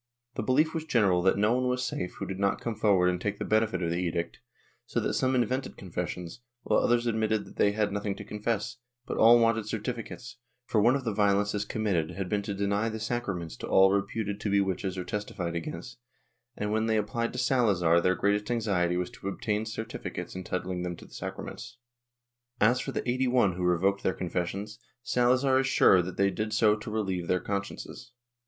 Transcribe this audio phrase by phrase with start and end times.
[0.33, 3.21] The belief was general that no one was safe who did not come forward and
[3.21, 4.39] take the benefit of the edict,
[4.87, 9.17] so that some invented confessions, while others admitted that they had nothing to confess, but
[9.17, 13.55] all wanted certificates, for one of the violences committed had been to deny the sacraments
[13.57, 15.99] to all reputed to be witches or testified against,
[16.57, 20.95] and when they apphed to Salazar their greatest anxiety was to obtain certificates entitling them
[20.95, 21.77] to the sacraments.
[22.59, 26.53] As for the eighty one who revoked their confessions, Salazar is sure that they did
[26.53, 28.13] so to relieve their consciences.